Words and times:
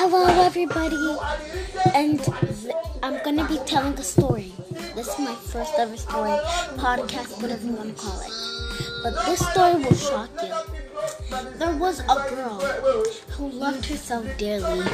Hello, 0.00 0.24
everybody, 0.42 0.96
and 1.94 2.26
I'm 3.02 3.22
gonna 3.22 3.46
be 3.46 3.58
telling 3.66 3.92
a 3.98 4.02
story. 4.02 4.50
This 4.94 5.08
is 5.08 5.18
my 5.18 5.34
first 5.34 5.74
ever 5.76 5.94
story, 5.94 6.30
podcast, 6.80 7.42
whatever 7.42 7.66
you 7.66 7.74
wanna 7.74 7.92
call 7.92 8.18
it. 8.20 8.32
But 9.02 9.26
this 9.26 9.46
story 9.50 9.74
will 9.74 9.94
shock 9.94 10.30
you. 10.40 10.54
There 11.58 11.76
was 11.76 12.00
a 12.00 12.16
girl 12.32 12.60
who 13.36 13.50
loved 13.50 13.84
herself 13.84 14.24
dearly, 14.38 14.88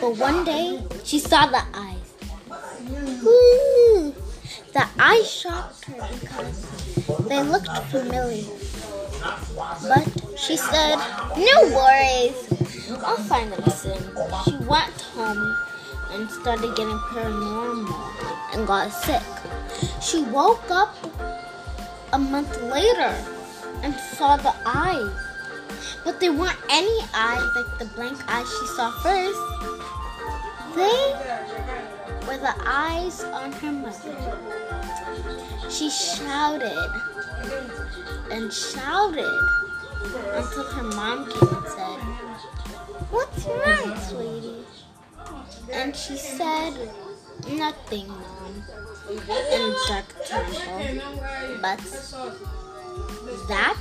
but 0.00 0.16
one 0.16 0.44
day 0.44 0.84
she 1.02 1.18
saw 1.18 1.46
the 1.46 1.64
eyes. 1.74 2.14
The 4.72 4.86
eyes 5.00 5.28
shocked 5.28 5.84
her 5.86 6.08
because 6.20 6.64
they 7.26 7.42
looked 7.42 7.76
familiar. 7.90 8.44
But 9.82 10.06
she 10.38 10.56
said, 10.56 10.96
No 11.36 11.74
worries, 11.74 12.36
I'll 12.96 13.16
find 13.16 13.52
them 13.52 13.70
soon. 13.70 14.02
She 14.44 14.56
went 14.64 15.00
home 15.14 15.56
and 16.12 16.30
started 16.30 16.74
getting 16.74 16.98
paranormal 17.12 18.54
and 18.54 18.66
got 18.66 18.90
sick. 18.90 19.22
She 20.00 20.22
woke 20.24 20.70
up 20.70 20.94
a 22.12 22.18
month 22.18 22.60
later 22.62 23.14
and 23.82 23.94
saw 24.16 24.36
the 24.36 24.54
eyes. 24.64 25.12
But 26.04 26.20
they 26.20 26.30
weren't 26.30 26.58
any 26.70 27.00
eyes 27.14 27.44
like 27.54 27.78
the 27.78 27.84
blank 27.94 28.18
eyes 28.26 28.48
she 28.48 28.66
saw 28.68 28.90
first. 29.02 29.38
They 30.74 31.12
were 32.26 32.38
the 32.38 32.54
eyes 32.64 33.22
on 33.24 33.52
her 33.52 33.72
mother. 33.72 34.16
She 35.68 35.90
shouted 35.90 36.90
and 38.30 38.52
shouted 38.52 39.48
until 40.32 40.64
her 40.64 40.82
mom 40.82 41.30
came 41.30 41.48
and 41.48 41.66
said, 41.68 41.98
What's 43.10 43.46
wrong, 43.46 43.96
sweetie? 43.98 44.64
And 45.72 45.96
she 45.96 46.16
said, 46.16 46.74
Nothing, 47.50 48.08
mom. 48.08 48.62
And 49.08 49.74
dark 49.88 50.26
tremble. 50.26 51.10
But 51.62 51.78
that 53.48 53.78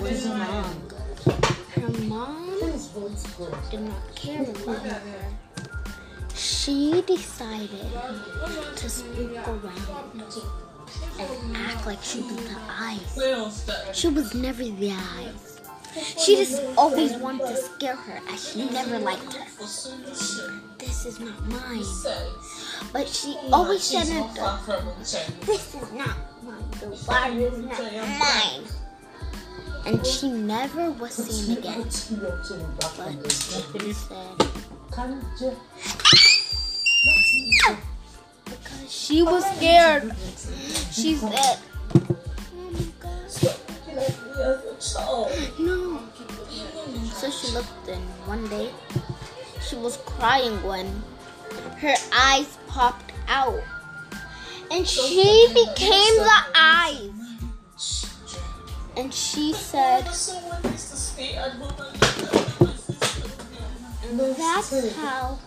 was 0.00 0.26
wrong. 0.26 0.90
Her 1.74 1.88
mom 2.08 2.58
did 3.70 3.80
not 3.80 4.14
care 4.16 4.42
about 4.42 4.82
her. 4.82 5.00
She 6.34 7.02
decided 7.02 7.86
to 8.76 8.88
spook 8.88 9.48
around 9.48 10.22
and 11.20 11.56
act 11.56 11.86
like 11.86 12.02
she 12.02 12.20
was 12.20 12.36
the 12.36 12.58
eyes. 12.68 13.70
She 13.92 14.08
was 14.08 14.34
never 14.34 14.64
the 14.64 14.92
eyes. 14.92 15.51
She 16.18 16.36
just 16.36 16.62
always 16.76 17.12
wanted 17.14 17.48
to 17.48 17.56
scare 17.56 17.96
her 17.96 18.20
as 18.32 18.52
she 18.52 18.64
never 18.70 18.98
liked 18.98 19.34
her. 19.34 19.44
This 20.78 21.06
is 21.06 21.20
not 21.20 21.46
mine. 21.46 21.84
But 22.92 23.08
she 23.08 23.36
always 23.52 23.82
said 23.82 24.06
this 25.42 25.74
is 25.74 25.92
not 25.92 26.16
mine. 26.42 26.64
The 26.80 26.88
water 27.06 27.38
is 27.38 27.58
not 27.58 27.78
mine. 28.18 28.64
And 29.84 30.06
she 30.06 30.30
never 30.30 30.92
was 30.92 31.14
seen 31.14 31.58
again. 31.58 31.82
But 31.82 31.90
said, 35.36 35.56
because 38.44 38.92
she 38.92 39.22
was 39.22 39.44
scared. 39.56 40.14
She 40.92 41.16
said, 41.16 41.58
So 47.22 47.30
she 47.30 47.54
looked 47.54 47.86
and 47.86 48.02
one 48.26 48.48
day 48.48 48.68
she 49.62 49.76
was 49.76 49.96
crying 49.98 50.60
when 50.64 50.90
her 51.78 51.94
eyes 52.12 52.58
popped 52.66 53.12
out. 53.28 53.62
And 54.72 54.84
she 54.84 55.46
became 55.54 56.16
the 56.16 56.42
eyes. 56.56 57.12
And 58.96 59.14
she 59.14 59.52
said, 59.52 60.02
that's 60.02 60.32
how 64.96 65.38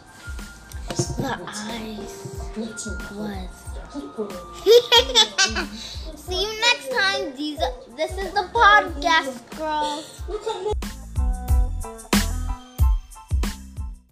the 1.18 1.38
eyes 1.46 2.40
was. 3.12 3.52
See 6.16 6.42
you 6.42 6.52
next 6.62 6.90
time. 6.90 7.36
These, 7.36 7.60
this 7.98 8.18
is 8.18 8.32
the 8.32 8.48
podcast, 8.54 9.58
girls. 9.58 10.85